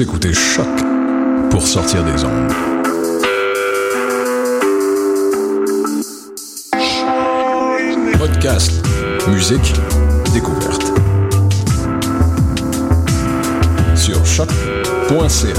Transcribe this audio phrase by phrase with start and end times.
[0.00, 0.66] Écoutez Choc
[1.50, 2.52] pour sortir des ondes.
[8.18, 8.82] Podcast,
[9.28, 9.74] musique,
[10.32, 10.90] découverte.
[13.94, 15.52] Sur choc.ca.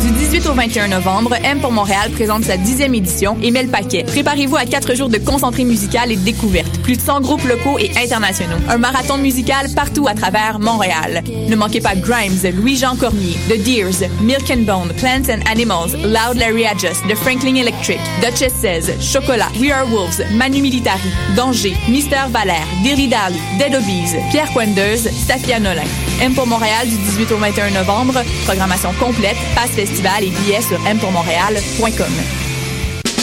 [0.00, 3.70] Du 18 au 21 novembre, M pour Montréal présente sa dixième édition et met le
[3.70, 4.04] paquet.
[4.04, 6.75] Préparez-vous à quatre jours de concentré musical et de découverte.
[6.86, 8.58] Plus de 100 groupes locaux et internationaux.
[8.68, 11.24] Un marathon musical partout à travers Montréal.
[11.48, 16.64] Ne manquez pas Grimes, Louis-Jean Cormier, The Deers, Milk Bone, Plants and Animals, Loud Larry
[16.64, 22.68] Adjust, The Franklin Electric, Duchess 16, Chocolat, We Are Wolves, Manu Militari, Danger, Mister Valère,
[22.84, 25.82] Dilly Dally, Dead Obies, Pierre Quendeuse, Safia Nolin.
[26.20, 28.22] M pour Montréal du 18 au 21 novembre.
[28.44, 32.45] Programmation complète, passe festival et billets sur mpourmontréal.com.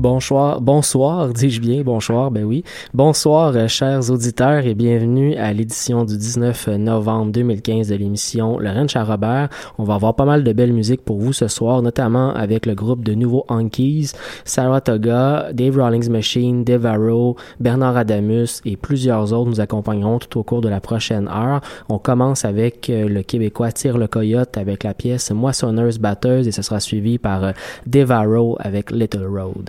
[0.00, 2.64] Bonsoir, bonsoir, dis-je bien, bonsoir, ben oui.
[2.94, 8.70] Bonsoir, euh, chers auditeurs, et bienvenue à l'édition du 19 novembre 2015 de l'émission Le
[8.70, 9.50] Ranch à Robert.
[9.76, 12.74] On va avoir pas mal de belles musiques pour vous ce soir, notamment avec le
[12.74, 14.12] groupe de nouveaux Hunkies,
[14.46, 20.42] Saratoga, Dave Rawlings Machine, Dave Arrow, Bernard Adamus et plusieurs autres nous accompagneront tout au
[20.42, 21.60] cours de la prochaine heure.
[21.90, 26.52] On commence avec euh, le Québécois Tire le Coyote avec la pièce Moissonneuse Batteuse et
[26.52, 27.52] ce sera suivi par euh,
[27.84, 29.68] Dave Arrow avec Little Road.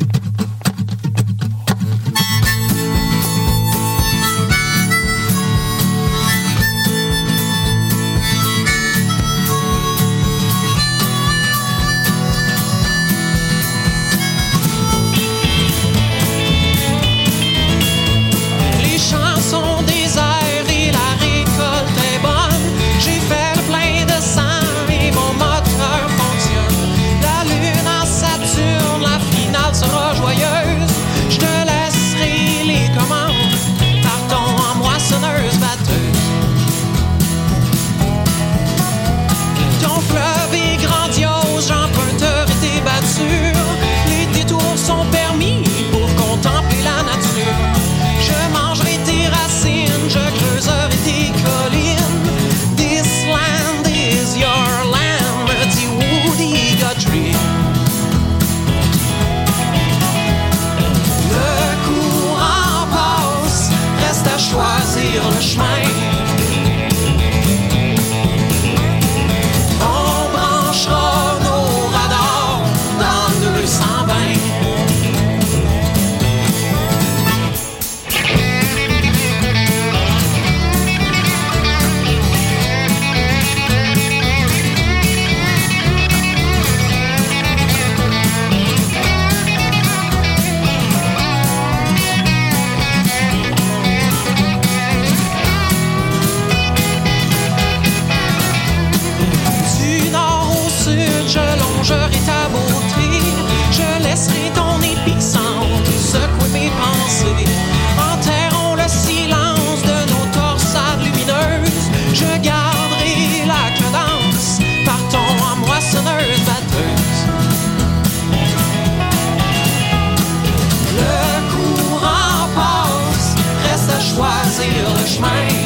[125.21, 125.60] mine.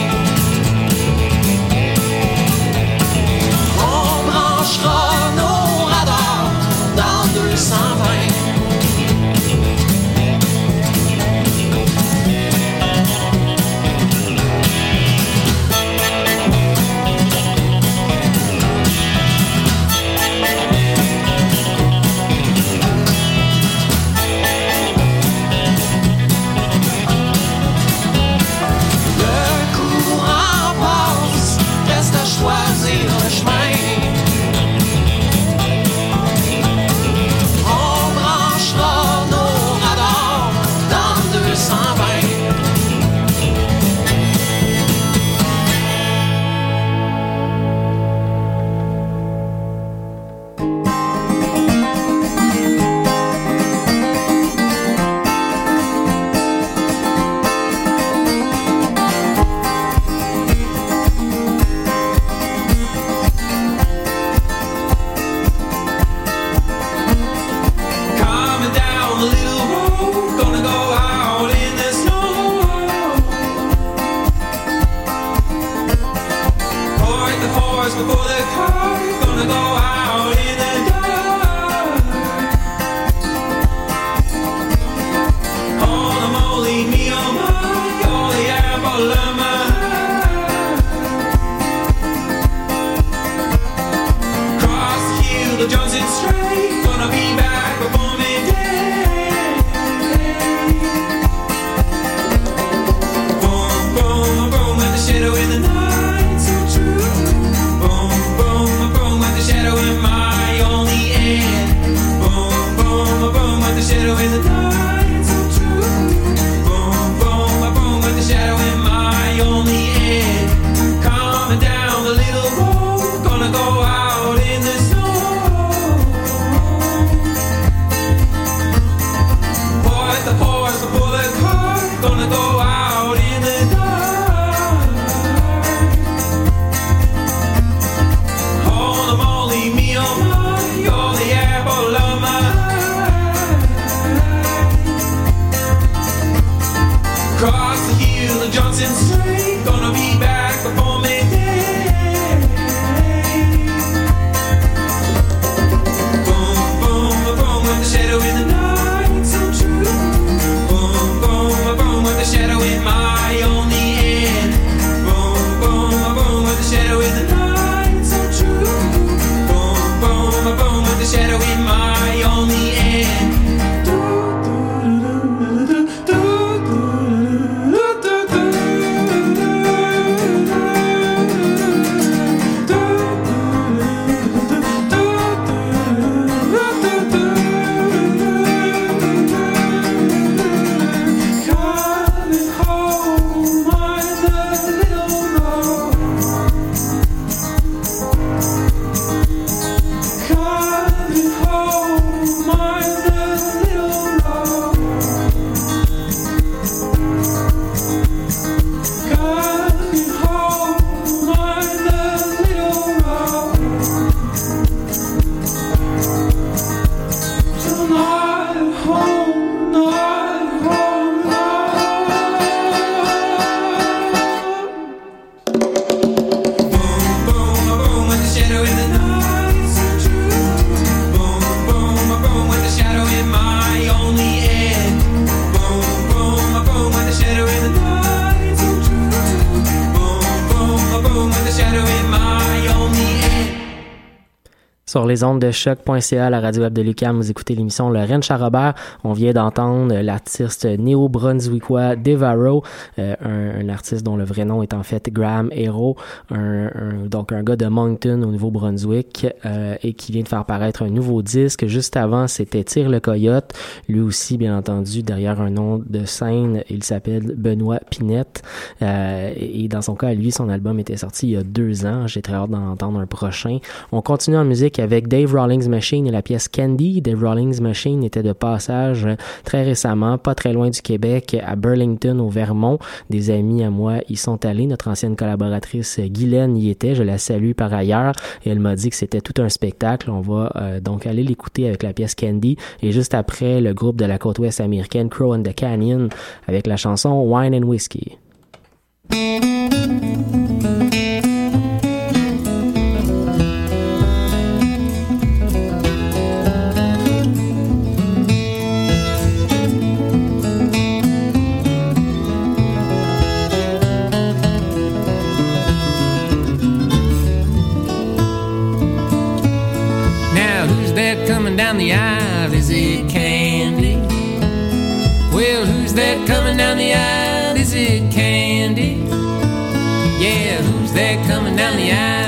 [245.06, 248.74] Les ondes de choc.ca, la radio web de Lucam, vous écoutez l'émission Le Rennes Charrobert.
[249.04, 252.64] On vient d'entendre l'artiste néo-brunswickois Devaro,
[253.00, 255.98] euh, un, artiste dont le vrai nom est en fait Graham Hero,
[256.32, 260.90] donc un gars de Moncton au Nouveau-Brunswick euh, et qui vient de faire paraître un
[260.90, 261.66] nouveau disque.
[261.68, 263.54] Juste avant, c'était Tire le Coyote,
[263.90, 268.44] lui aussi bien entendu derrière un nom de scène, il s'appelle Benoît Pinette
[268.82, 272.08] Euh, et dans son cas, lui, son album était sorti il y a deux ans.
[272.08, 273.60] J'ai très hâte d'en entendre un prochain.
[273.92, 277.02] On continue en musique avec avec Dave Rawlings Machine et la pièce Candy.
[277.02, 281.58] Dave Rawlings Machine était de passage hein, très récemment, pas très loin du Québec, à
[281.58, 282.80] Burlington, au Vermont.
[283.10, 284.68] Des amis à moi y sont allés.
[284.68, 286.96] Notre ancienne collaboratrice Guylaine y était.
[286.96, 288.14] Je la salue par ailleurs
[288.46, 290.10] et elle m'a dit que c'était tout un spectacle.
[290.10, 293.98] On va euh, donc aller l'écouter avec la pièce Candy et juste après le groupe
[293.98, 296.08] de la côte ouest américaine Crow and the Canyon
[296.48, 298.18] avec la chanson Wine and Whiskey.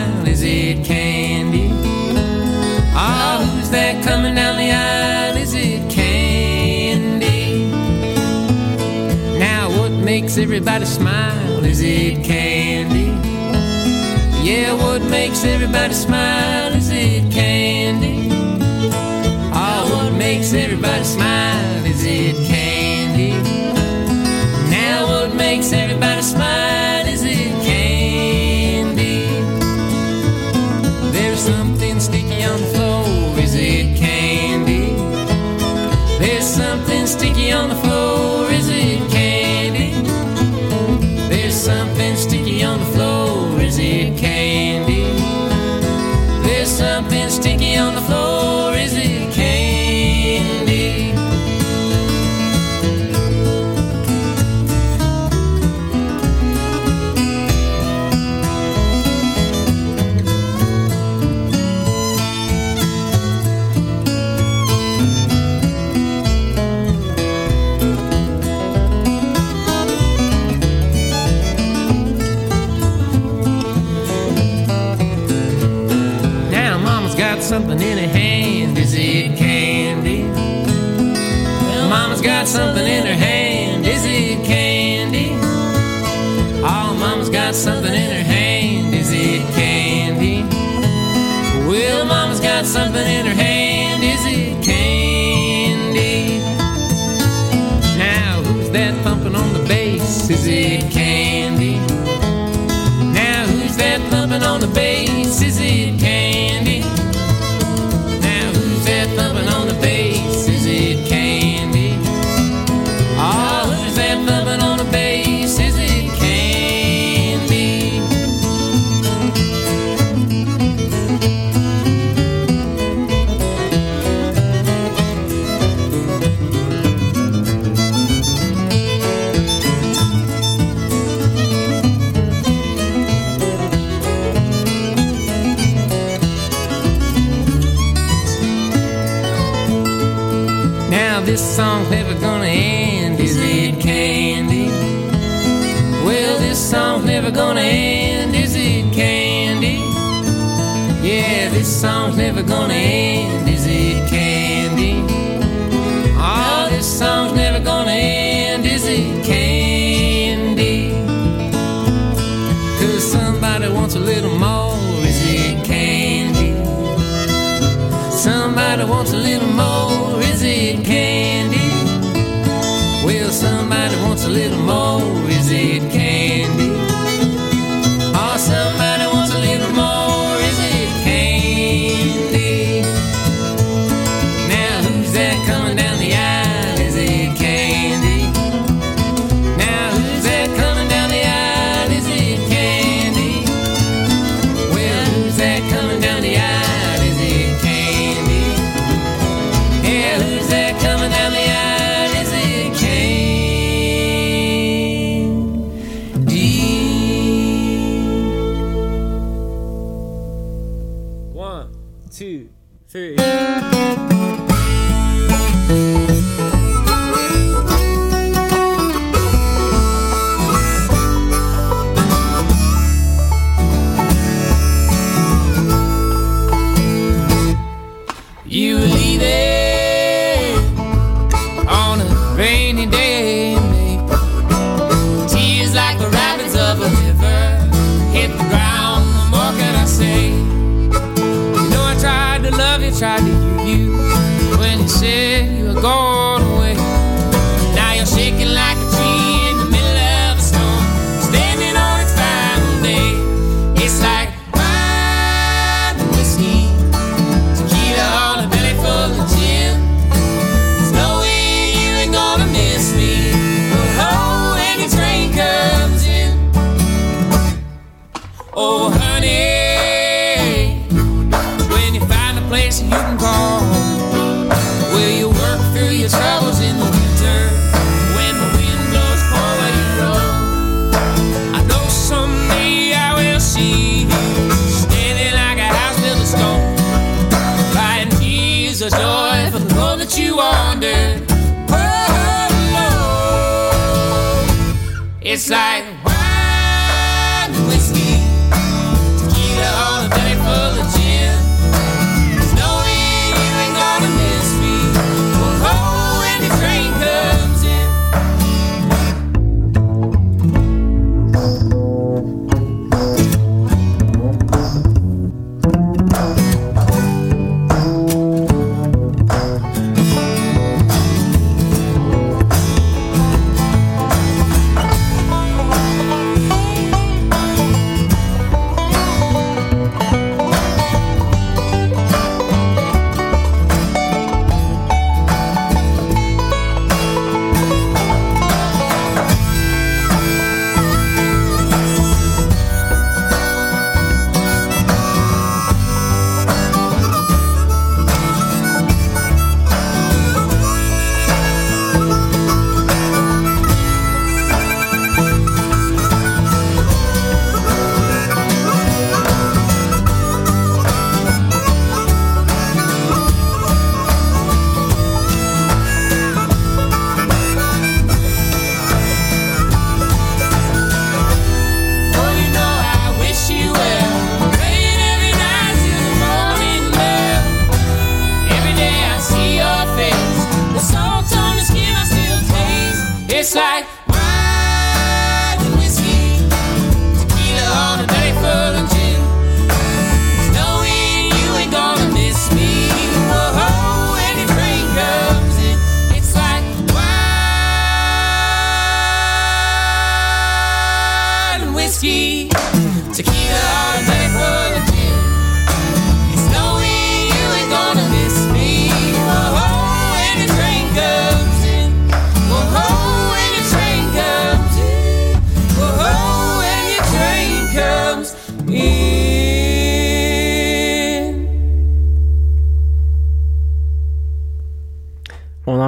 [0.07, 0.27] smile?
[0.27, 1.69] Is it candy?
[2.93, 5.37] Ah, oh, who's that coming down the aisle?
[5.37, 7.69] Is it candy?
[9.39, 11.63] Now, what makes everybody smile?
[11.63, 13.07] Is it candy?
[14.43, 16.73] Yeah, what makes everybody smile?
[16.73, 18.29] Is it candy?
[19.53, 21.85] Ah, oh, what makes everybody smile?
[21.85, 22.66] Is it candy?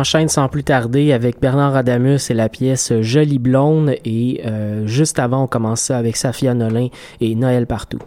[0.09, 5.19] Enchaîne sans plus tarder avec Bernard Adamus et la pièce Jolie Blonde et euh, juste
[5.19, 6.87] avant on commence ça avec Safia Nolin
[7.21, 7.99] et Noël Partout.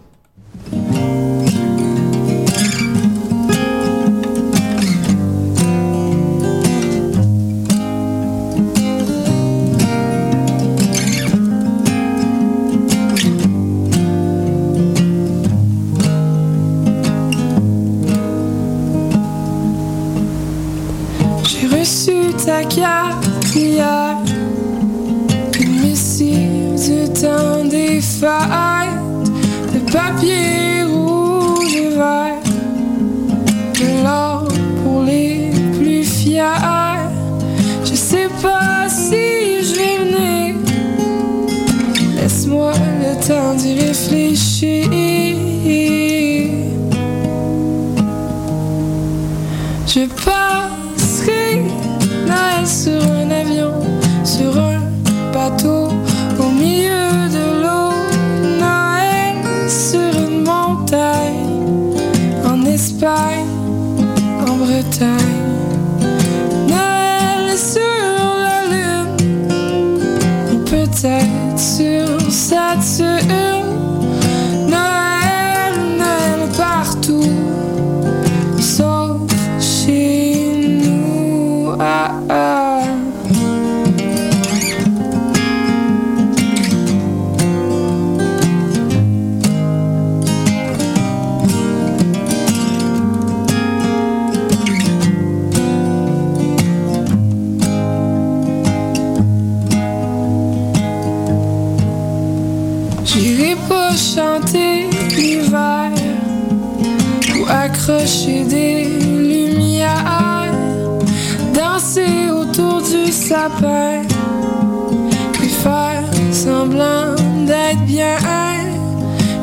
[21.83, 22.63] Reçu ta
[25.61, 29.31] une missive du temps des fêtes,
[29.75, 32.41] de papier rouge et vert,
[33.81, 34.47] de l'or
[34.85, 37.03] pour les plus fiers.
[37.85, 40.55] Je sais pas si je vais venir,
[42.17, 44.87] laisse-moi le temps d'y réfléchir.
[49.85, 50.82] Je Noël
[52.83, 53.75] sur un avion,
[54.25, 54.81] sur un
[55.33, 55.87] bateau,
[56.41, 57.93] au milieu de l'eau.
[58.59, 59.37] Noël
[59.69, 61.47] sur une montagne,
[62.45, 63.47] en Espagne,
[64.49, 65.45] en Bretagne.
[66.67, 73.52] Noël sur la lune, peut-être sur Saturne.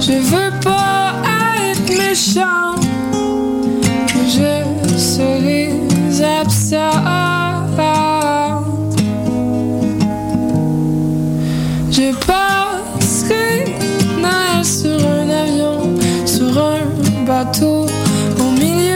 [0.10, 1.22] Je veux pas
[1.69, 2.74] être méchant,
[4.26, 5.69] je serai
[6.41, 6.76] absent.
[11.91, 13.65] Je passerai
[14.19, 15.95] Noël sur un avion,
[16.26, 17.86] sur un bateau,
[18.39, 18.89] au milieu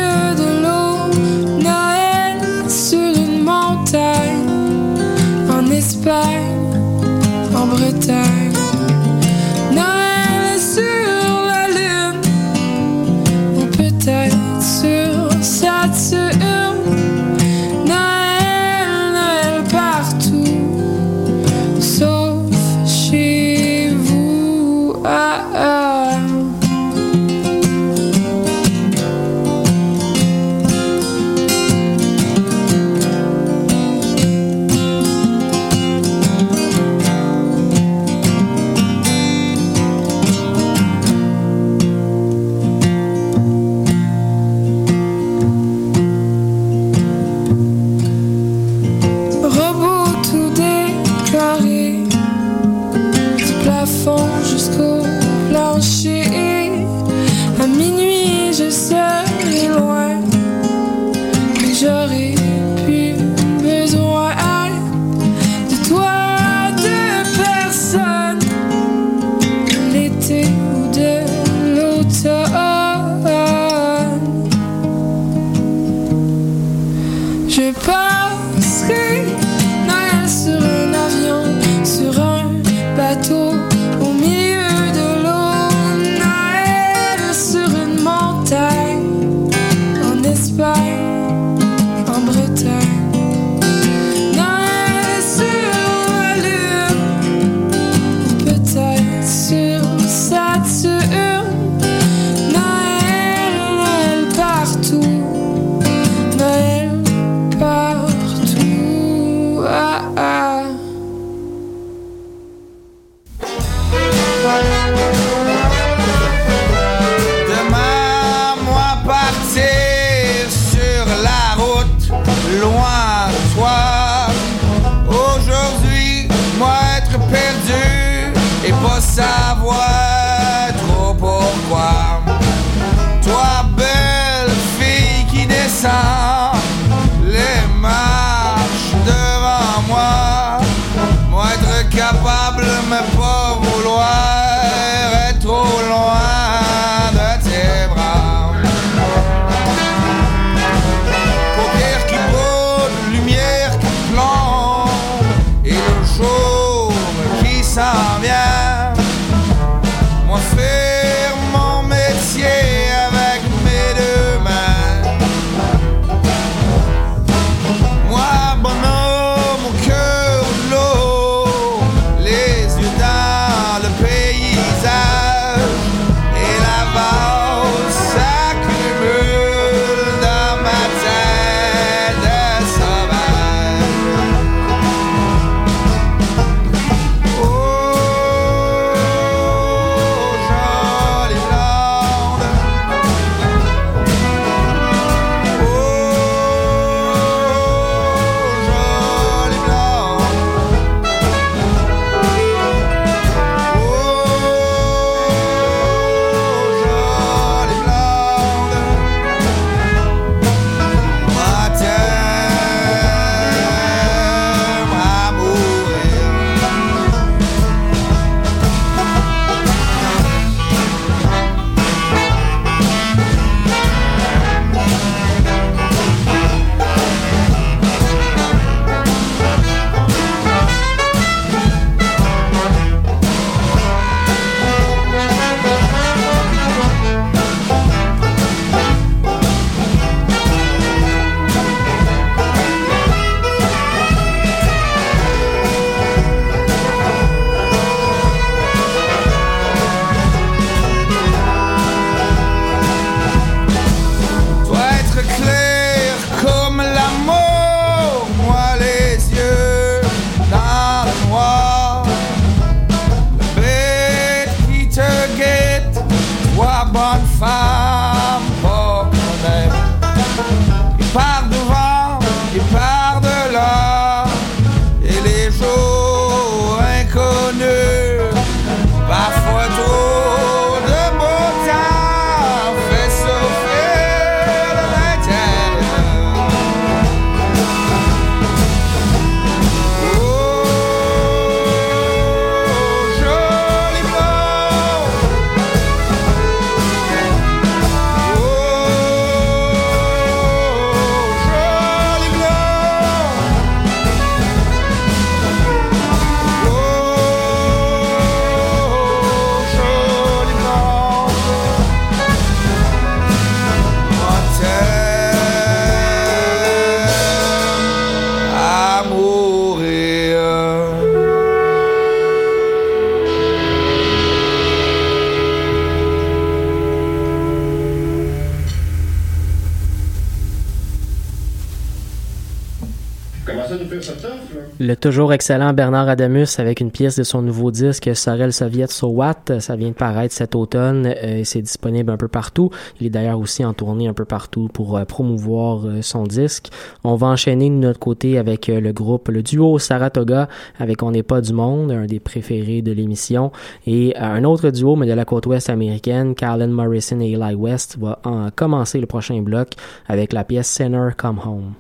[335.04, 339.60] toujours excellent Bernard Adamus avec une pièce de son nouveau disque Sorel Soviet So What?
[339.60, 342.70] Ça vient de paraître cet automne euh, et c'est disponible un peu partout.
[343.02, 346.70] Il est d'ailleurs aussi en tournée un peu partout pour euh, promouvoir euh, son disque.
[347.04, 350.48] On va enchaîner de notre côté avec le groupe, le duo Saratoga
[350.80, 353.52] avec On n'est pas du monde, un des préférés de l'émission.
[353.86, 357.98] Et un autre duo, mais de la côte ouest américaine, Carlin Morrison et Eli West,
[358.00, 359.72] va en commencer le prochain bloc
[360.08, 361.74] avec la pièce Sinner Come Home.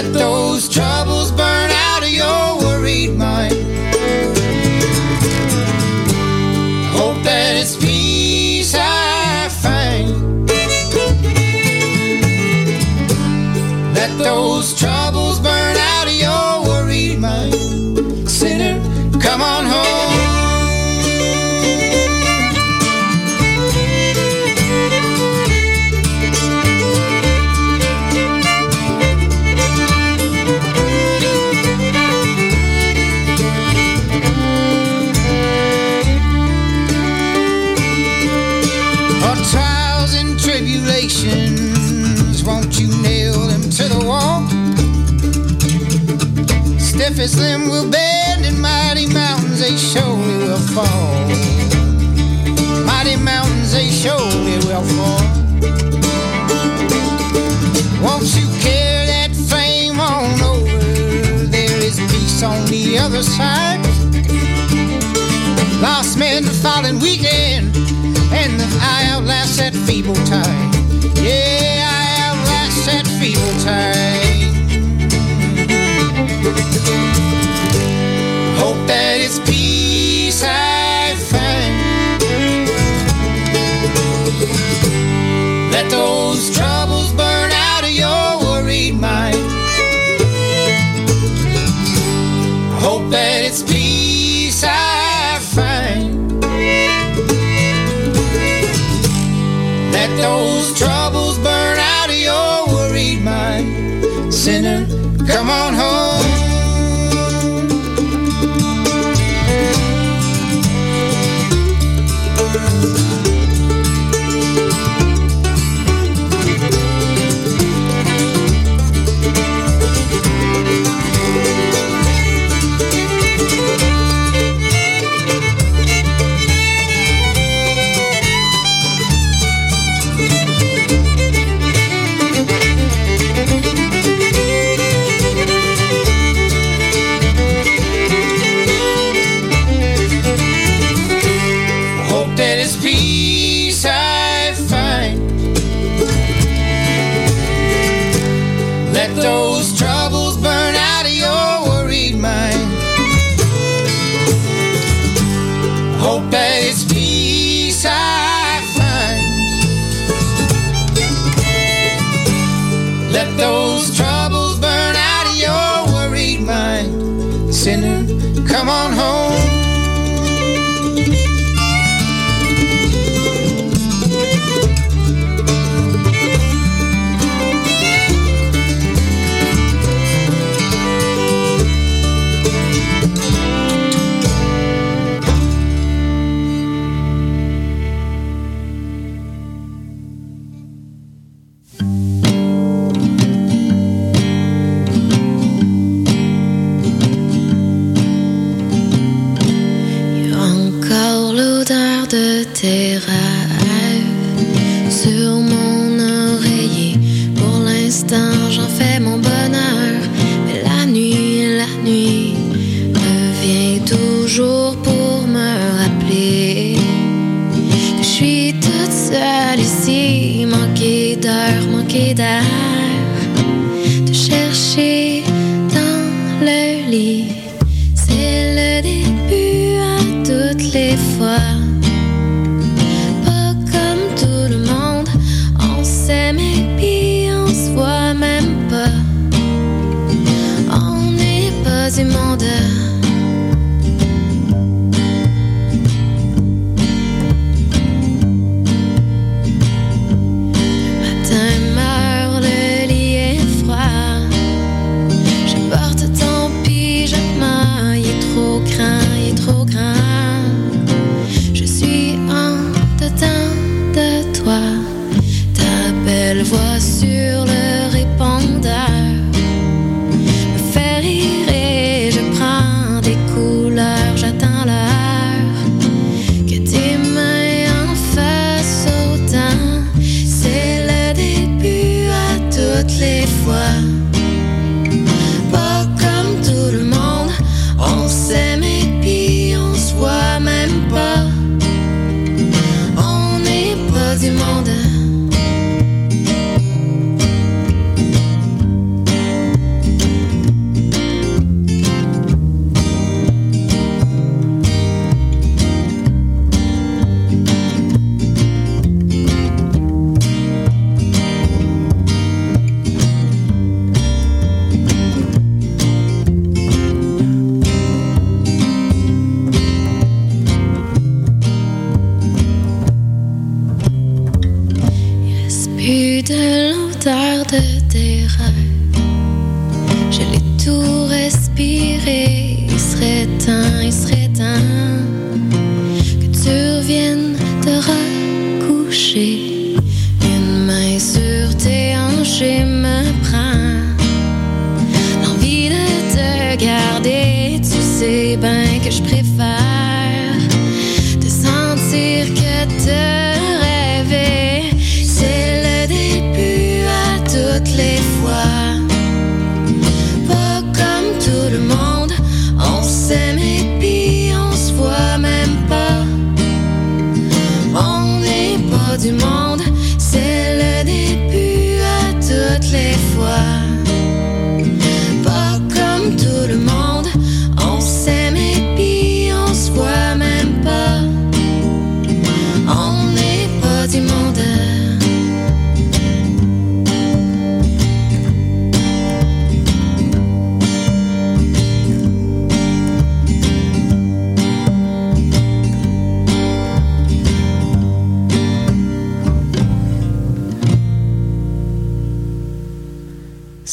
[0.00, 3.52] Let those troubles burn out of your worried mind.
[6.94, 10.46] Hope that it's peace I find.
[13.92, 18.30] Let those troubles burn out of your worried mind.
[18.30, 18.80] Sinner,
[19.18, 19.97] come on home.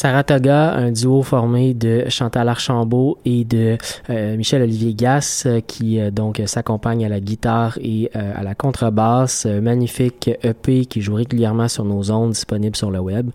[0.05, 3.75] Saratoga, un duo formé de Chantal Archambault et de
[4.11, 8.53] euh, Michel Olivier Gass euh, qui euh, donc s'accompagne à la guitare et à la
[8.53, 9.47] contrebasse.
[9.47, 13.31] magnifique EP qui joue régulièrement sur nos ondes disponibles sur le web.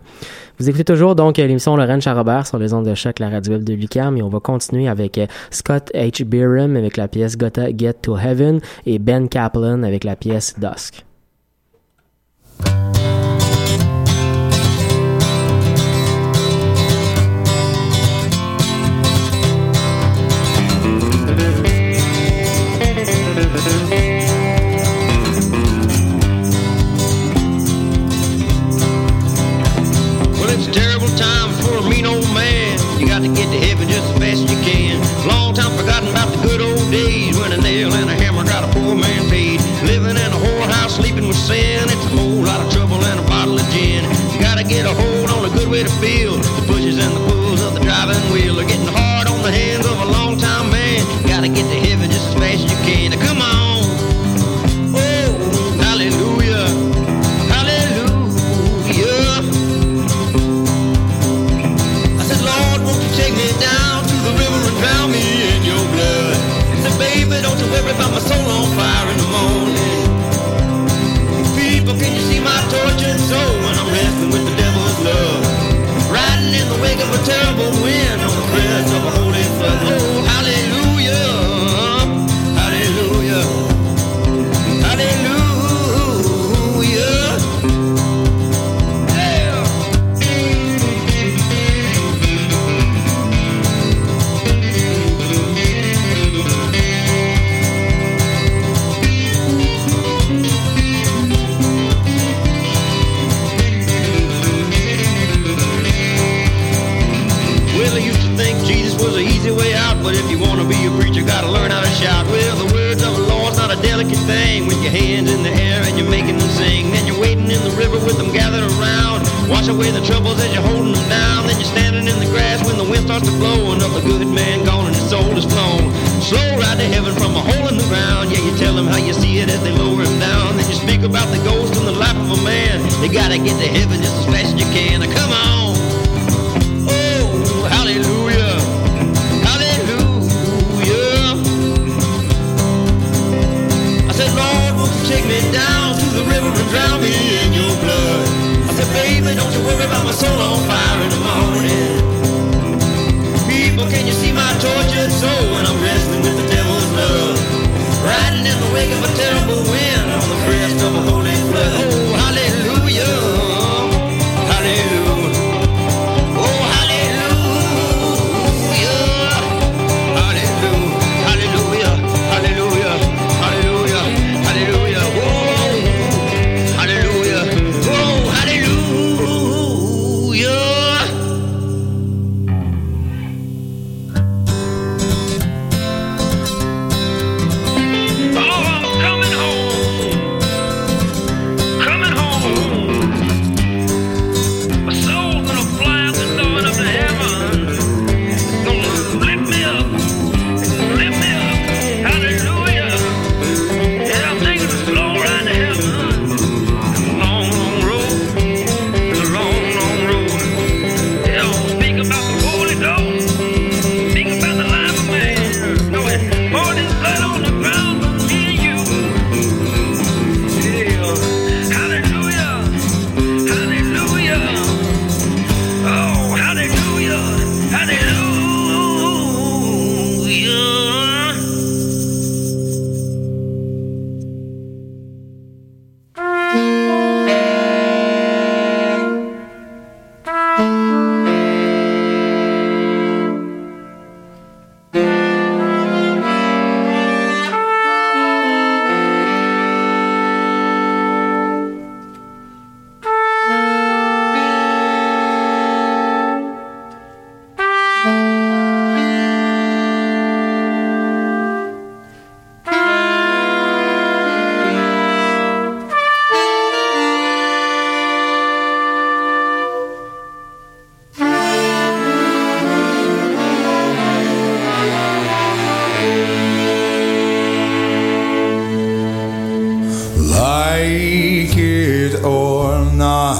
[0.59, 3.65] Vous écoutez toujours donc l'émission Lorraine Charrobert sur les ondes de choc, la radio web
[3.65, 5.19] de Lucam et on va continuer avec
[5.49, 6.23] Scott H.
[6.23, 11.03] Byram avec la pièce Gotta Get to Heaven et Ben Kaplan avec la pièce Dusk.
[45.83, 46.40] to feel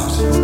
[0.02, 0.41] heart.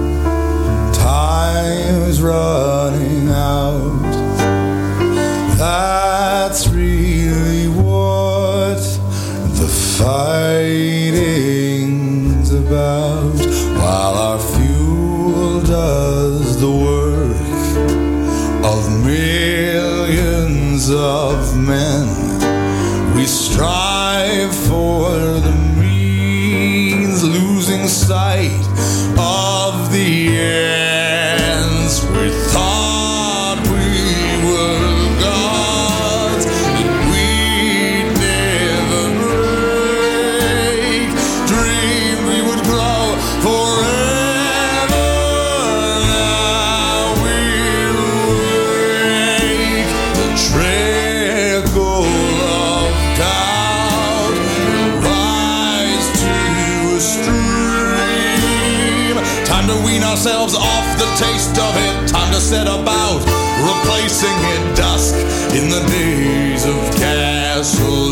[62.47, 63.19] set about
[63.59, 65.15] replacing it dusk
[65.53, 68.06] in the days of castles.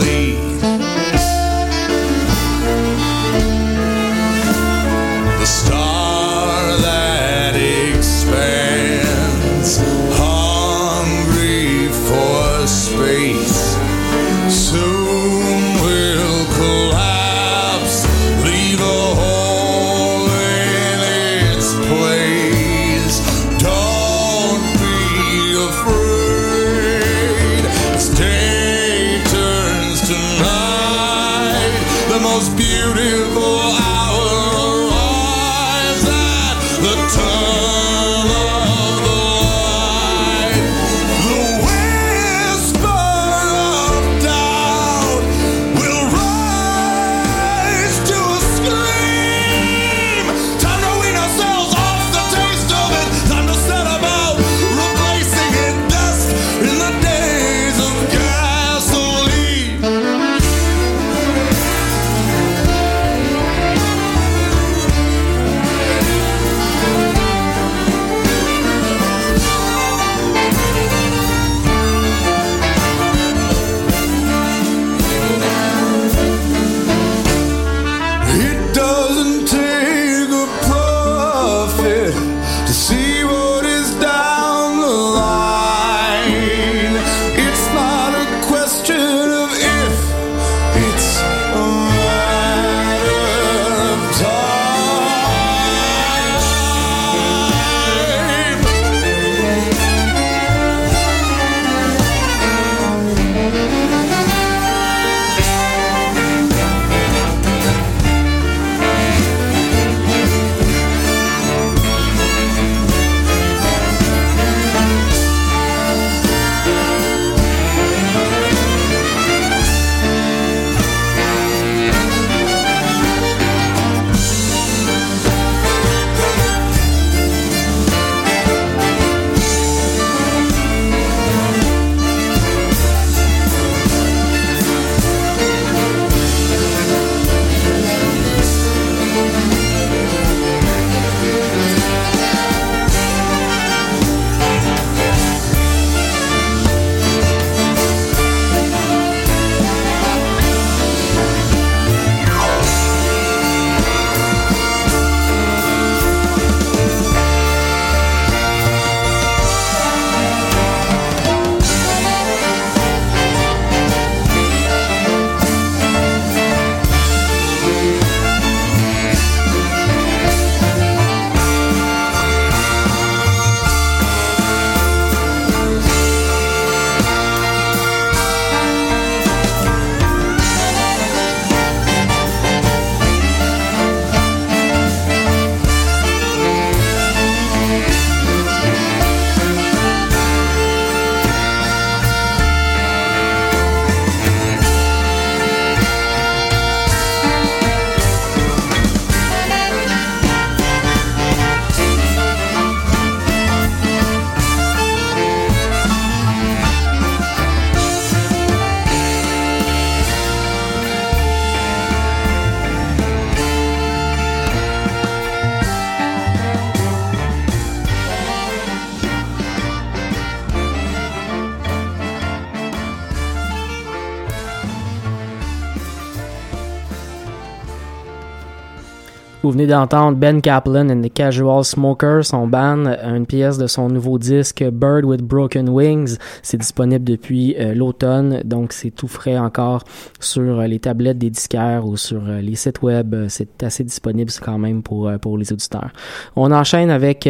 [229.68, 234.64] d'entendre Ben Kaplan and the Casual Smoker, son band, une pièce de son nouveau disque
[234.64, 236.18] Bird with Broken Wings.
[236.42, 239.84] C'est disponible depuis euh, l'automne, donc c'est tout frais encore
[240.20, 243.16] sur euh, les tablettes des disquaires ou sur euh, les sites web.
[243.30, 245.92] C'est assez disponible quand même pour, pour les auditeurs.
[246.36, 247.30] On enchaîne avec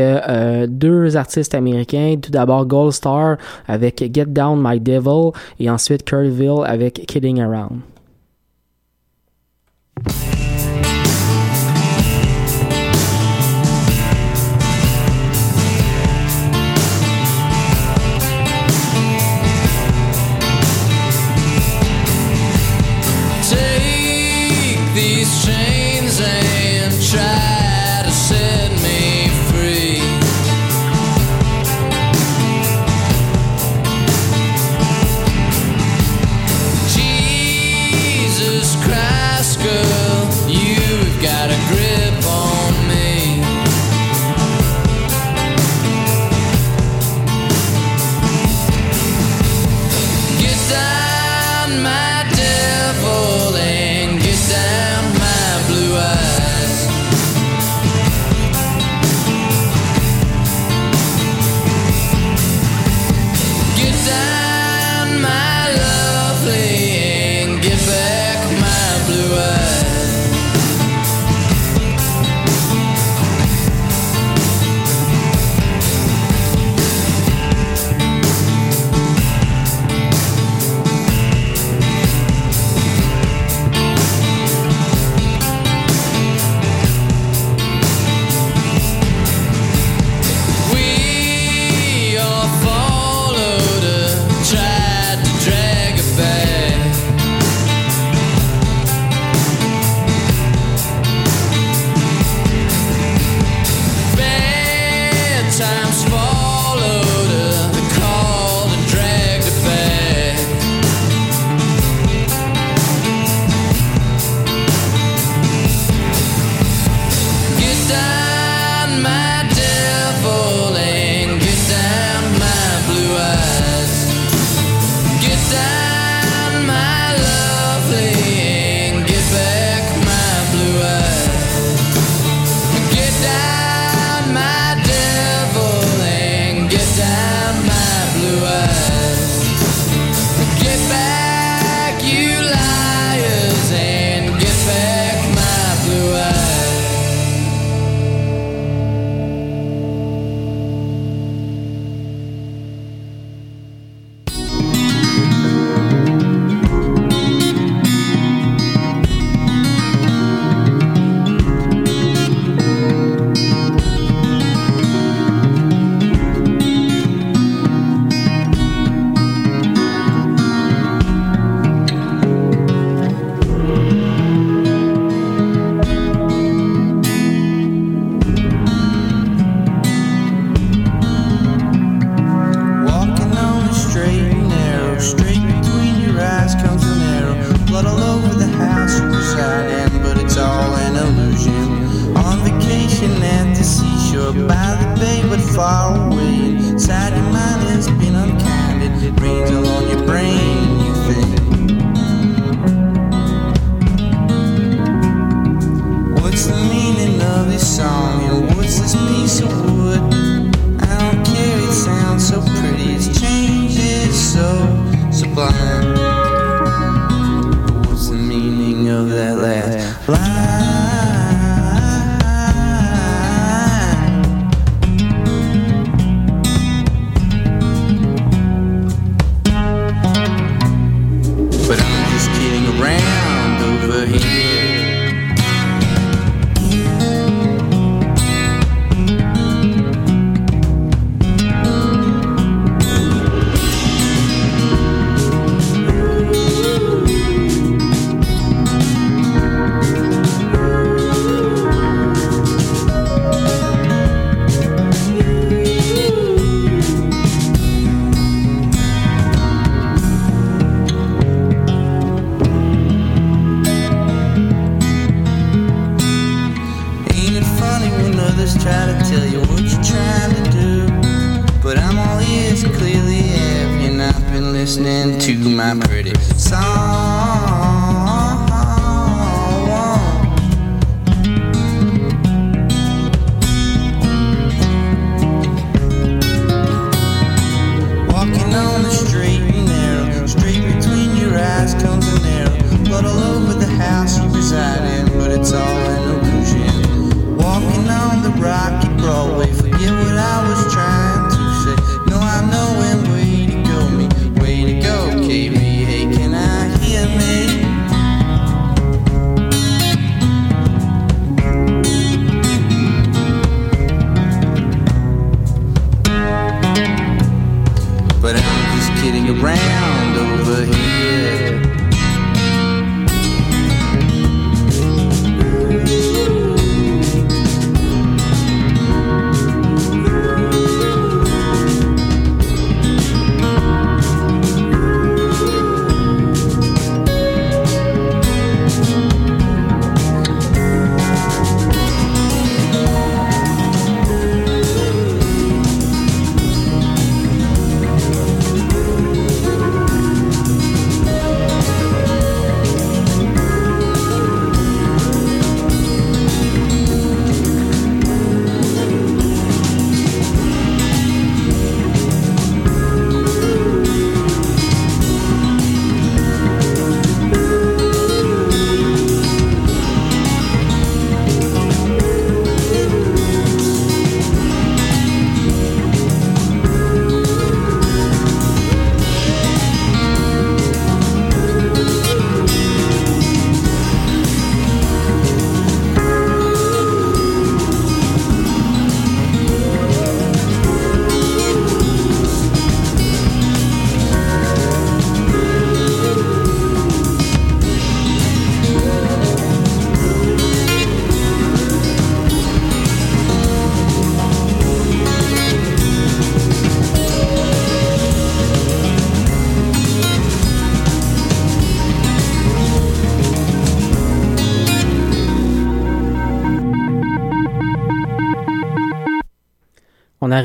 [0.68, 2.16] deux artistes américains.
[2.22, 7.82] Tout d'abord Gold Star avec Get Down My Devil et ensuite Curlyville avec Kidding Around.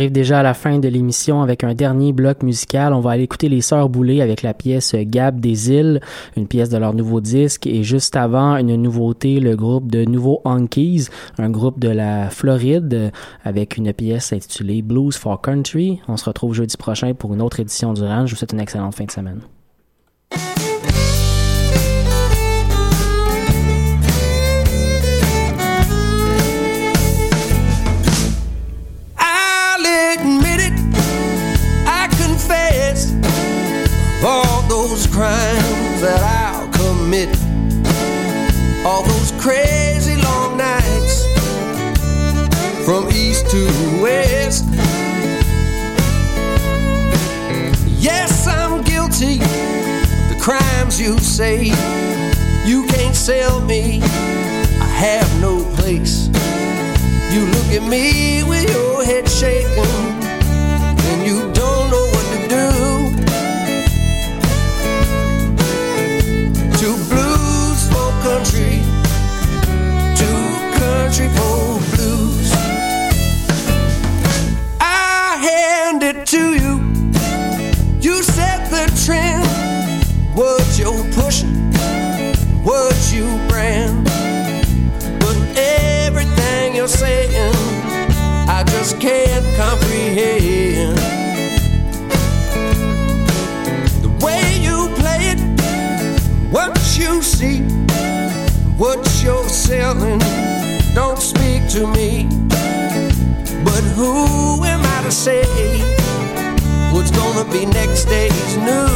[0.01, 2.95] Arrive déjà à la fin de l'émission avec un dernier bloc musical.
[2.95, 6.01] On va aller écouter les Sœurs Boulay avec la pièce Gab des îles,
[6.39, 7.67] une pièce de leur nouveau disque.
[7.67, 13.13] Et juste avant, une nouveauté, le groupe de Nouveau Honkies, un groupe de la Floride
[13.45, 16.01] avec une pièce intitulée Blues for Country.
[16.09, 18.31] On se retrouve jeudi prochain pour une autre édition du Range.
[18.31, 19.41] Je vous souhaite une excellente fin de semaine.
[51.11, 51.65] You say.
[52.65, 56.29] You can't sell me, I have no place.
[57.33, 59.90] You look at me with your head shaking,
[98.81, 100.19] what you're selling,
[100.95, 102.27] don't speak to me.
[103.63, 105.45] But who am I to say
[106.91, 108.90] what's gonna be next day's news?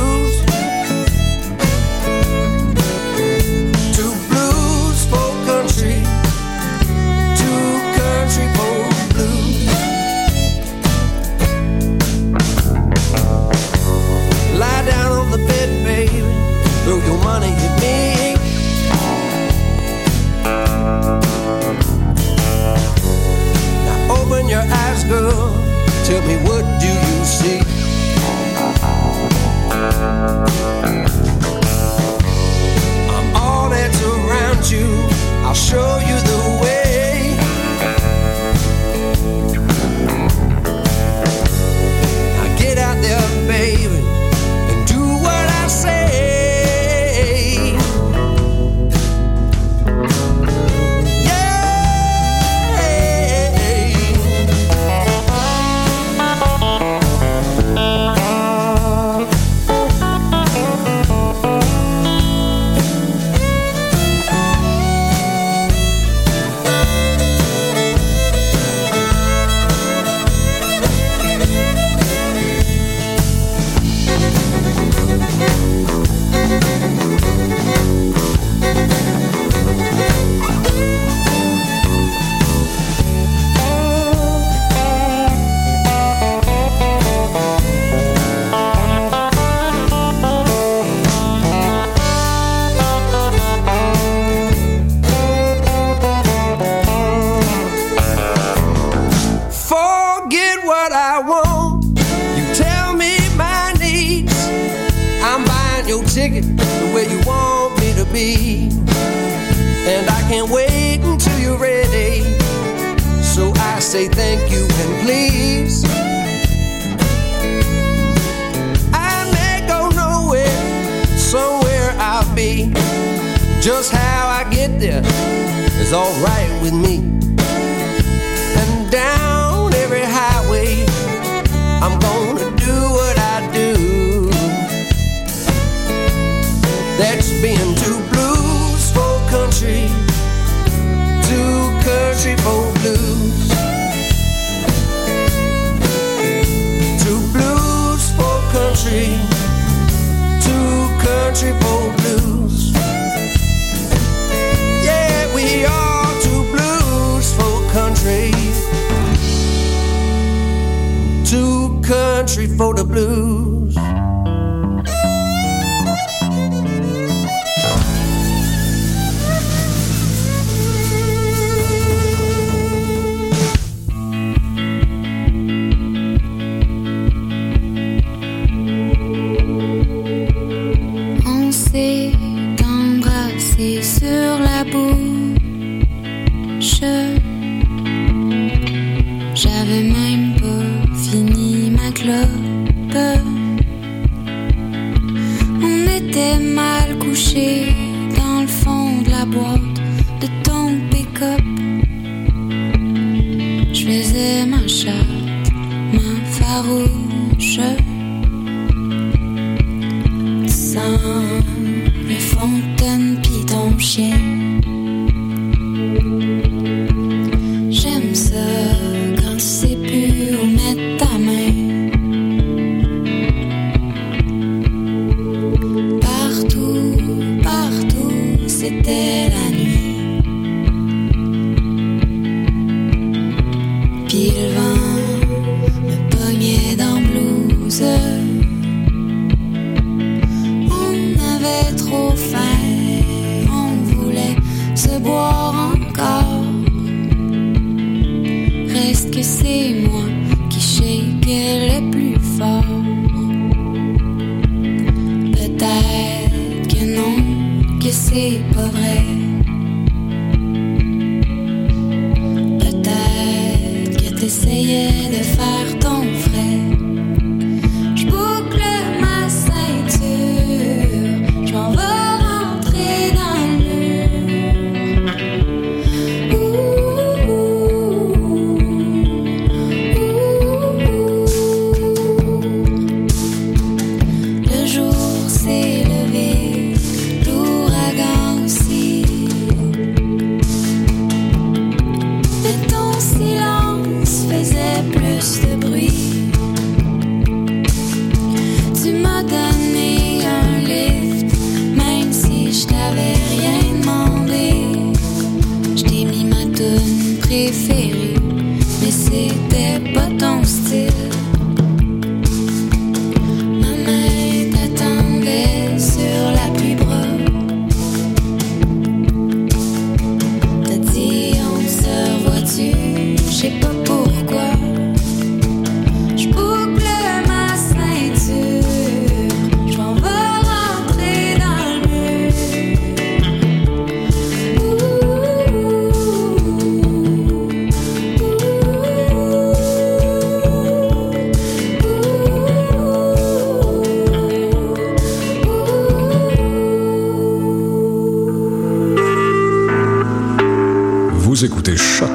[351.76, 352.10] Choc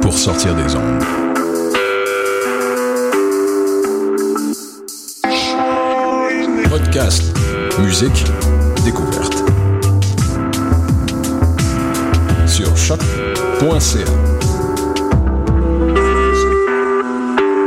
[0.00, 1.04] pour sortir des ondes.
[6.68, 7.22] Podcast,
[7.78, 8.24] musique,
[8.84, 9.44] découverte.
[12.46, 14.12] Sur choc.ca.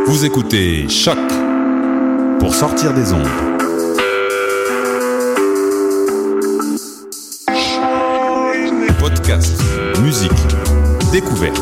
[0.07, 1.17] Vous écoutez Choc
[2.39, 3.55] pour sortir des ondes.
[10.05, 10.31] musique,
[11.21, 11.53] découvert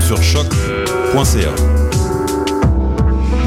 [0.00, 1.54] sur choc.ca.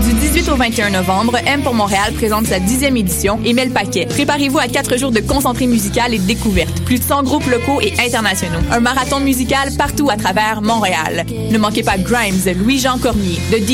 [0.06, 3.72] Du 18 au 21 novembre, M pour Montréal présente sa dixième édition et met le
[3.72, 4.06] paquet.
[4.06, 6.86] Préparez-vous à quatre jours de concentré musicale et de découverte.
[6.86, 8.60] Plus de 100 groupes locaux et internationaux.
[8.72, 11.26] Un marathon musical partout à travers Montréal.
[11.52, 13.58] Ne manquez pas Grimes, Louis-Jean Cormier, de